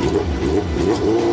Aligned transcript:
Yep, 0.00 0.12
yep, 0.14 0.64
yep. 1.04 1.29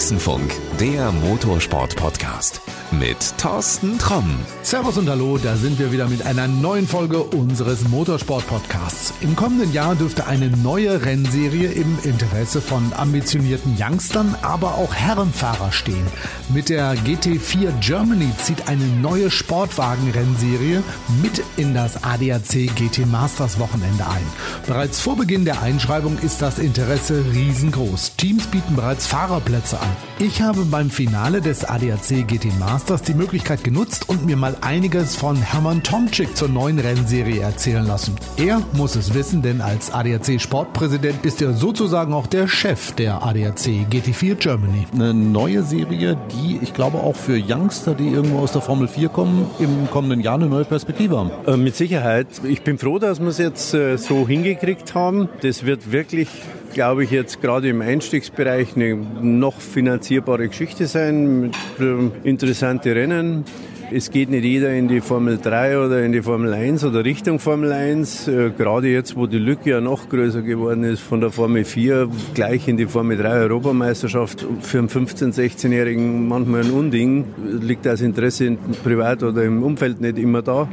Boxenfunk, 0.00 0.50
der 0.80 1.12
Motorsport-Podcast 1.12 2.62
mit 2.92 3.38
Thorsten 3.38 3.98
Tromm. 3.98 4.40
Servus 4.62 4.98
und 4.98 5.08
Hallo, 5.08 5.38
da 5.38 5.56
sind 5.56 5.78
wir 5.78 5.92
wieder 5.92 6.08
mit 6.08 6.26
einer 6.26 6.48
neuen 6.48 6.88
Folge 6.88 7.22
unseres 7.22 7.88
Motorsport-Podcasts. 7.88 9.12
Im 9.20 9.36
kommenden 9.36 9.72
Jahr 9.72 9.94
dürfte 9.94 10.26
eine 10.26 10.48
neue 10.48 11.04
Rennserie 11.04 11.70
im 11.70 11.98
Interesse 12.02 12.60
von 12.60 12.92
ambitionierten 12.96 13.76
Youngstern, 13.78 14.34
aber 14.42 14.74
auch 14.74 14.94
Herrenfahrer 14.94 15.70
stehen. 15.70 16.06
Mit 16.48 16.68
der 16.68 16.94
GT4 16.94 17.72
Germany 17.80 18.30
zieht 18.38 18.68
eine 18.68 18.84
neue 18.84 19.30
Sportwagen-Rennserie 19.30 20.82
mit 21.22 21.42
in 21.56 21.74
das 21.74 22.02
ADAC 22.02 22.74
GT 22.74 23.06
Masters 23.06 23.58
Wochenende 23.58 24.06
ein. 24.06 24.26
Bereits 24.66 25.00
vor 25.00 25.16
Beginn 25.16 25.44
der 25.44 25.62
Einschreibung 25.62 26.18
ist 26.18 26.42
das 26.42 26.58
Interesse 26.58 27.24
riesengroß. 27.32 28.16
Teams 28.16 28.46
bieten 28.46 28.76
bereits 28.76 29.06
Fahrerplätze 29.06 29.78
an. 29.78 29.89
Ich 30.18 30.42
habe 30.42 30.64
beim 30.66 30.90
Finale 30.90 31.40
des 31.40 31.64
ADAC 31.64 32.26
GT 32.26 32.58
Masters 32.58 33.02
die 33.02 33.14
Möglichkeit 33.14 33.64
genutzt 33.64 34.08
und 34.08 34.26
mir 34.26 34.36
mal 34.36 34.56
einiges 34.60 35.16
von 35.16 35.36
Hermann 35.36 35.82
Tomczyk 35.82 36.36
zur 36.36 36.48
neuen 36.48 36.78
Rennserie 36.78 37.40
erzählen 37.40 37.86
lassen. 37.86 38.16
Er 38.36 38.60
muss 38.74 38.96
es 38.96 39.14
wissen, 39.14 39.40
denn 39.40 39.60
als 39.60 39.92
ADAC 39.92 40.40
Sportpräsident 40.40 41.24
ist 41.24 41.40
er 41.40 41.54
sozusagen 41.54 42.12
auch 42.12 42.26
der 42.26 42.48
Chef 42.48 42.92
der 42.92 43.22
ADAC 43.22 43.86
GT4 43.90 44.34
Germany. 44.34 44.86
Eine 44.92 45.14
neue 45.14 45.62
Serie, 45.62 46.18
die 46.32 46.58
ich 46.62 46.74
glaube 46.74 46.98
auch 46.98 47.16
für 47.16 47.38
Youngster, 47.38 47.94
die 47.94 48.08
irgendwo 48.08 48.40
aus 48.40 48.52
der 48.52 48.60
Formel 48.60 48.88
4 48.88 49.08
kommen, 49.08 49.46
im 49.58 49.88
kommenden 49.90 50.20
Jahr 50.20 50.34
eine 50.34 50.46
neue 50.46 50.64
Perspektive 50.64 51.16
haben. 51.16 51.30
Äh, 51.46 51.56
mit 51.56 51.76
Sicherheit. 51.76 52.26
Ich 52.44 52.62
bin 52.62 52.78
froh, 52.78 52.98
dass 52.98 53.20
wir 53.20 53.28
es 53.28 53.38
jetzt 53.38 53.72
äh, 53.72 53.96
so 53.96 54.28
hingekriegt 54.28 54.94
haben. 54.94 55.28
Das 55.40 55.64
wird 55.64 55.92
wirklich 55.92 56.28
glaube 56.72 57.04
ich, 57.04 57.10
jetzt 57.10 57.40
gerade 57.40 57.68
im 57.68 57.82
Einstiegsbereich 57.82 58.76
eine 58.76 58.94
noch 58.94 59.60
finanzierbare 59.80 60.46
Geschichte 60.46 60.86
sein 60.86 61.40
mit 61.40 61.56
ähm, 61.80 62.12
interessante 62.22 62.94
Rennen. 62.94 63.44
Es 63.90 64.10
geht 64.10 64.28
nicht 64.28 64.44
jeder 64.44 64.74
in 64.74 64.88
die 64.88 65.00
Formel 65.00 65.38
3 65.38 65.78
oder 65.78 66.02
in 66.04 66.12
die 66.12 66.20
Formel 66.20 66.52
1 66.52 66.84
oder 66.84 67.02
Richtung 67.02 67.38
Formel 67.38 67.72
1. 67.72 68.28
Äh, 68.28 68.50
gerade 68.50 68.88
jetzt, 68.88 69.16
wo 69.16 69.26
die 69.26 69.38
Lücke 69.38 69.70
ja 69.70 69.80
noch 69.80 70.10
größer 70.10 70.42
geworden 70.42 70.84
ist, 70.84 71.00
von 71.00 71.22
der 71.22 71.30
Formel 71.30 71.64
4 71.64 72.10
gleich 72.34 72.68
in 72.68 72.76
die 72.76 72.84
Formel 72.84 73.16
3 73.16 73.30
Europameisterschaft, 73.48 74.46
für 74.60 74.80
einen 74.80 74.90
15-, 74.90 75.32
16-Jährigen 75.32 76.28
manchmal 76.28 76.64
ein 76.64 76.72
Unding. 76.72 77.24
Liegt 77.62 77.86
das 77.86 78.02
Interesse 78.02 78.58
privat 78.84 79.22
oder 79.22 79.44
im 79.44 79.62
Umfeld 79.62 80.02
nicht 80.02 80.18
immer 80.18 80.42
da. 80.42 80.68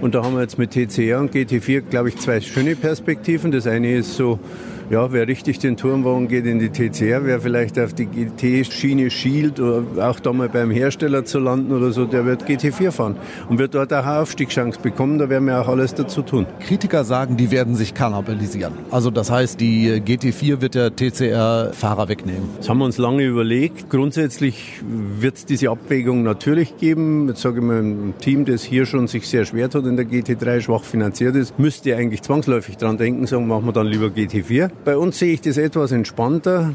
Und 0.00 0.14
da 0.14 0.24
haben 0.24 0.34
wir 0.34 0.40
jetzt 0.40 0.56
mit 0.56 0.70
TCR 0.70 1.20
und 1.20 1.34
GT4, 1.34 1.82
glaube 1.82 2.08
ich, 2.08 2.16
zwei 2.16 2.40
schöne 2.40 2.74
Perspektiven. 2.74 3.52
Das 3.52 3.66
eine 3.66 3.96
ist 3.96 4.16
so, 4.16 4.40
ja, 4.90 5.12
wer 5.12 5.26
richtig 5.26 5.58
den 5.58 5.76
Turmwagen 5.76 6.28
geht 6.28 6.46
in 6.46 6.58
die 6.58 6.70
TCR, 6.70 7.24
wer 7.24 7.40
vielleicht 7.40 7.78
auf 7.78 7.92
die 7.92 8.06
GT-Schiene 8.06 9.10
schielt 9.10 9.58
oder 9.58 10.08
auch 10.08 10.20
da 10.20 10.32
mal 10.32 10.48
beim 10.48 10.70
Hersteller 10.70 11.24
zu 11.24 11.38
landen 11.38 11.72
oder 11.72 11.90
so, 11.90 12.04
der 12.04 12.24
wird 12.24 12.44
GT4 12.44 12.92
fahren 12.92 13.16
und 13.48 13.58
wird 13.58 13.74
dort 13.74 13.92
auch 13.92 14.04
eine 14.04 14.20
Aufstiegschance 14.20 14.80
bekommen. 14.80 15.18
Da 15.18 15.28
werden 15.28 15.46
wir 15.46 15.60
auch 15.60 15.68
alles 15.68 15.94
dazu 15.94 16.22
tun. 16.22 16.46
Kritiker 16.60 17.04
sagen, 17.04 17.36
die 17.36 17.50
werden 17.50 17.74
sich 17.74 17.94
kannibalisieren. 17.94 18.74
Also 18.90 19.10
das 19.10 19.30
heißt, 19.30 19.60
die 19.60 19.90
GT4 19.90 20.60
wird 20.60 20.74
der 20.74 20.94
TCR-Fahrer 20.94 22.08
wegnehmen. 22.08 22.48
Das 22.58 22.68
haben 22.68 22.78
wir 22.78 22.84
uns 22.84 22.98
lange 22.98 23.24
überlegt. 23.24 23.90
Grundsätzlich 23.90 24.80
wird 25.18 25.36
es 25.36 25.46
diese 25.46 25.70
Abwägung 25.70 26.22
natürlich 26.22 26.76
geben. 26.76 27.28
Jetzt 27.28 27.42
sage 27.42 27.58
ich 27.58 27.64
mal, 27.64 27.80
ein 27.80 28.14
Team, 28.20 28.44
das 28.44 28.62
hier 28.62 28.86
schon 28.86 29.08
sich 29.08 29.26
sehr 29.26 29.44
schwer 29.44 29.68
tut 29.68 29.86
in 29.86 29.96
der 29.96 30.06
GT3, 30.06 30.60
schwach 30.60 30.84
finanziert 30.84 31.34
ist, 31.34 31.58
müsste 31.58 31.96
eigentlich 31.96 32.22
zwangsläufig 32.22 32.76
dran 32.76 32.98
denken, 32.98 33.26
sagen, 33.26 33.48
machen 33.48 33.66
wir 33.66 33.72
dann 33.72 33.86
lieber 33.86 34.06
GT4. 34.06 34.70
Bei 34.84 34.96
uns 34.96 35.18
sehe 35.18 35.32
ich 35.32 35.40
das 35.40 35.56
etwas 35.56 35.92
entspannter, 35.92 36.72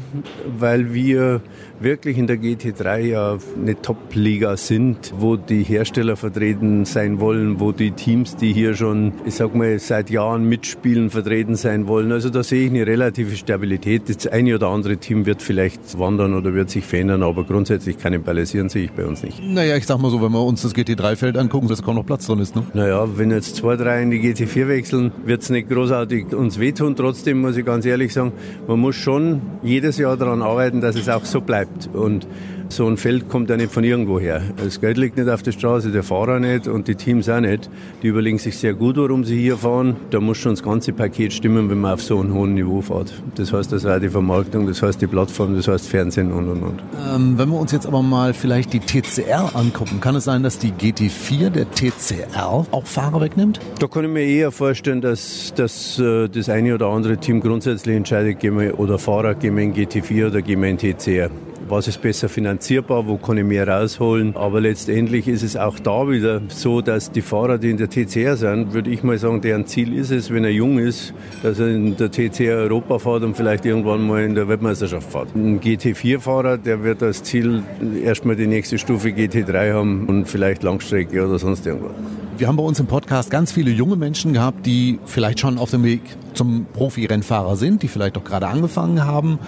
weil 0.58 0.92
wir 0.92 1.40
wirklich 1.80 2.18
in 2.18 2.26
der 2.26 2.36
GT3 2.36 2.98
ja 3.00 3.38
eine 3.60 3.80
Top-Liga 3.80 4.56
sind, 4.56 5.12
wo 5.16 5.36
die 5.36 5.62
Hersteller 5.62 6.16
vertreten 6.16 6.84
sein 6.84 7.20
wollen, 7.20 7.58
wo 7.58 7.72
die 7.72 7.90
Teams, 7.92 8.36
die 8.36 8.52
hier 8.52 8.74
schon, 8.74 9.12
ich 9.24 9.34
sag 9.34 9.54
mal, 9.54 9.78
seit 9.78 10.10
Jahren 10.10 10.48
mitspielen, 10.48 11.10
vertreten 11.10 11.56
sein 11.56 11.88
wollen. 11.88 12.12
Also 12.12 12.30
da 12.30 12.42
sehe 12.42 12.66
ich 12.66 12.70
eine 12.70 12.86
relative 12.86 13.34
Stabilität. 13.36 14.02
Das 14.08 14.26
eine 14.26 14.54
oder 14.54 14.68
andere 14.68 14.98
Team 14.98 15.26
wird 15.26 15.42
vielleicht 15.42 15.98
wandern 15.98 16.34
oder 16.34 16.54
wird 16.54 16.70
sich 16.70 16.84
verändern, 16.84 17.22
aber 17.22 17.44
grundsätzlich 17.44 17.98
kannibalisieren 17.98 18.68
sehe 18.68 18.84
ich 18.84 18.92
bei 18.92 19.04
uns 19.04 19.22
nicht. 19.22 19.42
Naja, 19.42 19.76
ich 19.76 19.86
sag 19.86 19.98
mal 19.98 20.10
so, 20.10 20.22
wenn 20.22 20.32
wir 20.32 20.44
uns 20.44 20.62
das 20.62 20.74
GT3-Feld 20.74 21.36
angucken, 21.36 21.68
dass 21.68 21.82
kaum 21.82 21.96
noch 21.96 22.06
Platz 22.06 22.26
drin 22.26 22.38
ist, 22.40 22.54
ne? 22.54 22.64
Naja, 22.74 23.08
wenn 23.16 23.30
jetzt 23.30 23.56
zwei, 23.56 23.76
drei 23.76 24.02
in 24.02 24.10
die 24.10 24.20
GT4 24.20 24.68
wechseln, 24.68 25.12
wird 25.24 25.42
es 25.42 25.50
nicht 25.50 25.68
großartig 25.68 26.34
uns 26.34 26.58
wehtun. 26.58 26.94
Trotzdem 26.94 27.40
muss 27.40 27.56
ich 27.56 27.64
ganz 27.64 27.84
ehrlich 27.86 27.91
sagen, 28.12 28.32
man 28.66 28.78
muss 28.78 28.96
schon 28.96 29.40
jedes 29.62 29.98
Jahr 29.98 30.16
daran 30.16 30.42
arbeiten, 30.42 30.80
dass 30.80 30.96
es 30.96 31.08
auch 31.08 31.24
so 31.24 31.40
bleibt. 31.40 31.88
Und 31.92 32.26
so 32.72 32.86
ein 32.86 32.96
Feld 32.96 33.28
kommt 33.28 33.50
ja 33.50 33.56
nicht 33.56 33.70
von 33.70 33.84
irgendwo 33.84 34.18
her. 34.18 34.42
Das 34.56 34.80
Geld 34.80 34.96
liegt 34.96 35.16
nicht 35.16 35.28
auf 35.28 35.42
der 35.42 35.52
Straße, 35.52 35.90
der 35.90 36.02
Fahrer 36.02 36.40
nicht 36.40 36.66
und 36.66 36.88
die 36.88 36.94
Teams 36.94 37.28
auch 37.28 37.40
nicht. 37.40 37.68
Die 38.02 38.08
überlegen 38.08 38.38
sich 38.38 38.56
sehr 38.56 38.74
gut, 38.74 38.96
warum 38.96 39.24
sie 39.24 39.38
hier 39.38 39.58
fahren. 39.58 39.96
Da 40.10 40.20
muss 40.20 40.38
schon 40.38 40.52
das 40.52 40.62
ganze 40.62 40.92
Paket 40.92 41.32
stimmen, 41.32 41.68
wenn 41.68 41.80
man 41.80 41.92
auf 41.92 42.02
so 42.02 42.18
einem 42.18 42.32
hohen 42.34 42.54
Niveau 42.54 42.80
fährt. 42.80 43.12
Das 43.34 43.52
heißt 43.52 43.72
das 43.72 43.84
auch 43.84 43.98
die 43.98 44.08
Vermarktung, 44.08 44.66
das 44.66 44.82
heißt 44.82 45.00
die 45.00 45.06
Plattform, 45.06 45.54
das 45.54 45.68
heißt 45.68 45.86
Fernsehen 45.86 46.32
und 46.32 46.48
und 46.48 46.62
und. 46.62 46.82
Ähm, 47.14 47.34
wenn 47.36 47.50
wir 47.50 47.58
uns 47.58 47.72
jetzt 47.72 47.86
aber 47.86 48.02
mal 48.02 48.32
vielleicht 48.32 48.72
die 48.72 48.80
TCR 48.80 49.54
angucken, 49.54 50.00
kann 50.00 50.16
es 50.16 50.24
sein, 50.24 50.42
dass 50.42 50.58
die 50.58 50.72
GT4 50.72 51.50
der 51.50 51.70
TCR 51.70 52.66
auch 52.70 52.86
Fahrer 52.86 53.20
wegnimmt? 53.20 53.60
Da 53.78 53.86
kann 53.86 54.04
ich 54.04 54.10
mir 54.10 54.24
eher 54.24 54.50
vorstellen, 54.50 55.00
dass, 55.00 55.52
dass 55.54 55.98
äh, 55.98 56.28
das 56.28 56.48
eine 56.48 56.74
oder 56.74 56.86
andere 56.86 57.18
Team 57.18 57.40
grundsätzlich 57.40 57.81
entscheidet, 57.90 58.40
gehen 58.40 58.58
wir, 58.58 58.78
oder 58.78 58.98
Fahrer 58.98 59.34
gehen 59.34 59.56
wir 59.56 59.64
in 59.64 59.74
GT4 59.74 60.28
oder 60.28 60.42
gehen 60.42 60.62
wir 60.62 60.68
in 60.68 60.78
TCR 60.78 61.30
was 61.72 61.88
ist 61.88 62.02
besser 62.02 62.28
finanzierbar, 62.28 63.06
wo 63.06 63.16
kann 63.16 63.38
ich 63.38 63.44
mehr 63.44 63.66
rausholen. 63.66 64.36
Aber 64.36 64.60
letztendlich 64.60 65.26
ist 65.26 65.42
es 65.42 65.56
auch 65.56 65.78
da 65.78 66.08
wieder 66.08 66.42
so, 66.48 66.82
dass 66.82 67.10
die 67.10 67.22
Fahrer, 67.22 67.56
die 67.56 67.70
in 67.70 67.78
der 67.78 67.88
TCR 67.88 68.36
sind, 68.36 68.74
würde 68.74 68.90
ich 68.90 69.02
mal 69.02 69.16
sagen, 69.16 69.40
deren 69.40 69.66
Ziel 69.66 69.94
ist 69.96 70.10
es, 70.10 70.30
wenn 70.30 70.44
er 70.44 70.50
jung 70.50 70.78
ist, 70.78 71.14
dass 71.42 71.58
er 71.58 71.68
in 71.68 71.96
der 71.96 72.10
TCR 72.10 72.56
Europa 72.56 72.98
fährt 72.98 73.22
und 73.22 73.36
vielleicht 73.36 73.64
irgendwann 73.64 74.06
mal 74.06 74.22
in 74.22 74.34
der 74.34 74.48
Weltmeisterschaft 74.48 75.10
fährt. 75.10 75.34
Ein 75.34 75.60
GT4-Fahrer, 75.60 76.58
der 76.58 76.84
wird 76.84 77.02
als 77.02 77.22
Ziel 77.22 77.62
erstmal 78.04 78.36
die 78.36 78.46
nächste 78.46 78.76
Stufe 78.76 79.08
GT3 79.08 79.72
haben 79.72 80.06
und 80.06 80.28
vielleicht 80.28 80.62
Langstrecke 80.62 81.26
oder 81.26 81.38
sonst 81.38 81.66
irgendwas. 81.66 81.92
Wir 82.42 82.48
haben 82.48 82.56
bei 82.56 82.64
uns 82.64 82.80
im 82.80 82.88
Podcast 82.88 83.30
ganz 83.30 83.52
viele 83.52 83.70
junge 83.70 83.94
Menschen 83.94 84.32
gehabt, 84.32 84.66
die 84.66 84.98
vielleicht 85.04 85.38
schon 85.38 85.58
auf 85.58 85.70
dem 85.70 85.84
Weg 85.84 86.00
zum 86.34 86.66
Profi-Rennfahrer 86.72 87.54
sind, 87.54 87.84
die 87.84 87.86
vielleicht 87.86 88.18
auch 88.18 88.24
gerade 88.24 88.48
angefangen 88.48 89.04
haben, 89.04 89.38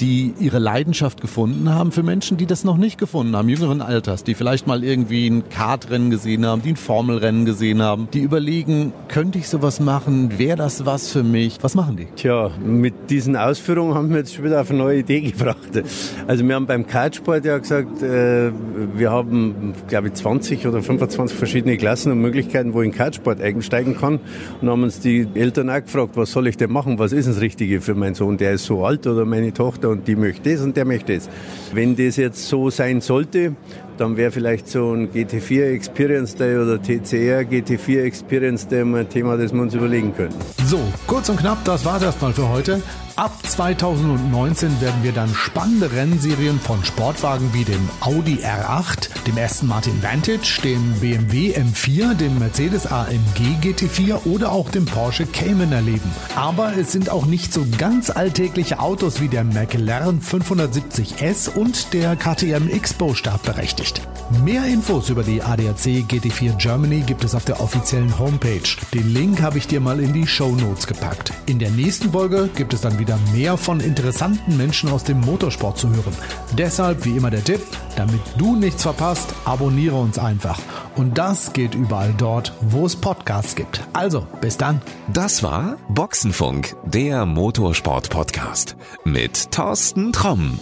die 0.00 0.34
ihre 0.40 0.58
Leidenschaft 0.58 1.20
gefunden 1.20 1.70
haben 1.70 1.92
für 1.92 2.02
Menschen, 2.02 2.36
die 2.36 2.46
das 2.46 2.64
noch 2.64 2.76
nicht 2.76 2.98
gefunden 2.98 3.36
haben, 3.36 3.48
jüngeren 3.48 3.80
Alters, 3.80 4.24
die 4.24 4.34
vielleicht 4.34 4.66
mal 4.66 4.82
irgendwie 4.82 5.28
ein 5.28 5.48
Kartrennen 5.48 6.10
gesehen 6.10 6.44
haben, 6.46 6.62
die 6.62 6.70
ein 6.70 6.76
Formelrennen 6.76 7.44
gesehen 7.44 7.82
haben, 7.82 8.08
die 8.12 8.20
überlegen, 8.20 8.92
könnte 9.08 9.38
ich 9.38 9.48
sowas 9.48 9.80
machen, 9.80 10.38
wäre 10.38 10.56
das 10.56 10.84
was 10.86 11.12
für 11.12 11.22
mich? 11.22 11.58
Was 11.62 11.74
machen 11.74 11.96
die? 11.96 12.06
Tja, 12.16 12.50
mit 12.64 13.10
diesen 13.10 13.36
Ausführungen 13.36 13.94
haben 13.94 14.10
wir 14.10 14.18
jetzt 14.18 14.34
schon 14.34 14.44
wieder 14.44 14.60
auf 14.60 14.70
eine 14.70 14.78
neue 14.78 14.98
Idee 14.98 15.20
gebracht. 15.30 15.82
Also 16.26 16.46
wir 16.46 16.54
haben 16.54 16.66
beim 16.66 16.86
Kartsport 16.86 17.44
ja 17.44 17.58
gesagt, 17.58 18.02
äh, 18.02 18.50
wir 18.96 19.10
haben, 19.10 19.74
glaube 19.88 20.08
ich, 20.08 20.14
20 20.14 20.66
oder 20.66 20.82
25 20.82 21.36
verschiedene 21.36 21.76
Klassen 21.76 22.12
und 22.12 22.20
Möglichkeiten, 22.20 22.74
wo 22.74 22.82
ich 22.82 22.88
in 22.88 22.94
Kartsport 22.94 23.40
einsteigen 23.40 23.96
kann 23.96 24.20
und 24.60 24.68
haben 24.68 24.82
uns 24.82 25.00
die 25.00 25.26
Eltern 25.34 25.70
auch 25.70 25.82
gefragt, 25.82 26.16
was 26.16 26.32
soll 26.32 26.46
ich 26.46 26.56
denn 26.56 26.72
machen, 26.72 26.98
was 26.98 27.12
ist 27.12 27.28
das 27.28 27.40
Richtige 27.40 27.80
für 27.80 27.94
meinen 27.94 28.14
Sohn, 28.14 28.36
der 28.36 28.52
ist 28.52 28.64
so 28.64 28.84
alt 28.84 29.06
oder 29.06 29.24
meine 29.24 29.52
Tochter 29.52 29.83
Tochter 29.84 29.88
und 29.90 30.08
die 30.08 30.16
möchte 30.16 30.50
das 30.50 30.62
und 30.62 30.76
der 30.76 30.84
möchte 30.84 31.14
das. 31.14 31.28
Wenn 31.72 31.96
das 31.96 32.16
jetzt 32.16 32.48
so 32.48 32.70
sein 32.70 33.00
sollte, 33.00 33.54
dann 33.98 34.16
wäre 34.16 34.30
vielleicht 34.30 34.68
so 34.68 34.92
ein 34.92 35.10
GT4 35.10 35.72
Experience 35.74 36.34
Day 36.34 36.56
oder 36.56 36.80
TCR 36.80 37.42
GT4 37.42 38.02
Experience 38.02 38.66
Day 38.66 38.82
ein 38.82 39.08
Thema, 39.08 39.36
das 39.36 39.52
wir 39.52 39.62
uns 39.62 39.74
überlegen 39.74 40.14
können. 40.14 40.34
So, 40.66 40.80
kurz 41.06 41.28
und 41.28 41.38
knapp, 41.38 41.64
das 41.64 41.84
war 41.84 41.98
es 41.98 42.02
erstmal 42.02 42.32
für 42.32 42.48
heute. 42.48 42.82
Ab 43.16 43.32
2019 43.46 44.80
werden 44.80 45.04
wir 45.04 45.12
dann 45.12 45.32
spannende 45.32 45.92
Rennserien 45.92 46.58
von 46.58 46.84
Sportwagen 46.84 47.54
wie 47.54 47.62
dem 47.62 47.88
Audi 48.00 48.40
R8, 48.42 49.08
dem 49.24 49.38
Aston 49.38 49.68
Martin 49.68 50.02
Vantage, 50.02 50.60
dem 50.64 50.94
BMW 50.94 51.54
M4, 51.56 52.14
dem 52.14 52.40
Mercedes 52.40 52.88
AMG 52.88 53.62
GT4 53.62 54.26
oder 54.26 54.50
auch 54.50 54.68
dem 54.68 54.84
Porsche 54.84 55.26
Cayman 55.26 55.70
erleben. 55.70 56.10
Aber 56.34 56.76
es 56.76 56.90
sind 56.90 57.08
auch 57.08 57.26
nicht 57.26 57.52
so 57.52 57.64
ganz 57.78 58.10
alltägliche 58.10 58.80
Autos 58.80 59.20
wie 59.20 59.28
der 59.28 59.44
McLaren 59.44 60.20
570S 60.20 61.50
und 61.50 61.92
der 61.92 62.16
KTM 62.16 62.68
X-Bow 62.68 63.14
startberechtigt. 63.14 64.02
Mehr 64.30 64.66
Infos 64.66 65.10
über 65.10 65.22
die 65.22 65.42
ADAC 65.42 66.06
GT4 66.08 66.56
Germany 66.56 67.00
gibt 67.00 67.24
es 67.24 67.34
auf 67.34 67.44
der 67.44 67.60
offiziellen 67.60 68.18
Homepage. 68.18 68.62
Den 68.92 69.12
Link 69.12 69.42
habe 69.42 69.58
ich 69.58 69.66
dir 69.66 69.80
mal 69.80 70.00
in 70.00 70.14
die 70.14 70.26
Show 70.26 70.54
Notes 70.56 70.86
gepackt. 70.86 71.32
In 71.46 71.58
der 71.58 71.70
nächsten 71.70 72.10
Folge 72.12 72.48
gibt 72.56 72.72
es 72.72 72.80
dann 72.80 72.98
wieder 72.98 73.18
mehr 73.34 73.58
von 73.58 73.80
interessanten 73.80 74.56
Menschen 74.56 74.90
aus 74.90 75.04
dem 75.04 75.20
Motorsport 75.20 75.76
zu 75.76 75.90
hören. 75.90 76.14
Deshalb 76.56 77.04
wie 77.04 77.16
immer 77.16 77.30
der 77.30 77.44
Tipp, 77.44 77.60
damit 77.96 78.20
du 78.38 78.56
nichts 78.56 78.82
verpasst, 78.82 79.34
abonniere 79.44 79.96
uns 79.96 80.18
einfach. 80.18 80.58
Und 80.96 81.18
das 81.18 81.52
geht 81.52 81.74
überall 81.74 82.14
dort, 82.16 82.54
wo 82.62 82.86
es 82.86 82.96
Podcasts 82.96 83.54
gibt. 83.54 83.82
Also, 83.92 84.26
bis 84.40 84.56
dann. 84.56 84.80
Das 85.12 85.42
war 85.42 85.76
Boxenfunk, 85.90 86.76
der 86.84 87.26
Motorsport-Podcast 87.26 88.76
mit 89.04 89.50
Thorsten 89.50 90.12
Tromm. 90.12 90.58